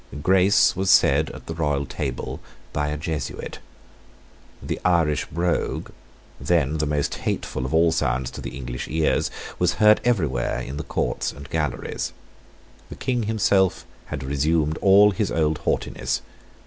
Grace 0.23 0.75
was 0.75 0.89
said 0.89 1.29
at 1.29 1.45
the 1.45 1.53
royal 1.53 1.85
table 1.85 2.39
by 2.73 2.87
a 2.87 2.97
Jesuit. 2.97 3.59
The 4.59 4.79
Irish 4.83 5.25
brogue, 5.27 5.91
then 6.39 6.79
the 6.79 6.87
most 6.87 7.13
hateful 7.13 7.67
of 7.67 7.71
all 7.75 7.91
sounds 7.91 8.31
to 8.31 8.49
English 8.49 8.87
ears, 8.89 9.29
was 9.59 9.75
heard 9.75 10.01
everywhere 10.03 10.59
in 10.59 10.77
the 10.77 10.83
courts 10.83 11.31
and 11.31 11.47
galleries. 11.51 12.13
The 12.89 12.95
King 12.95 13.27
himself 13.29 13.85
had 14.05 14.23
resumed 14.23 14.79
all 14.79 15.11
his 15.11 15.31
old 15.31 15.59
haughtiness. 15.59 16.23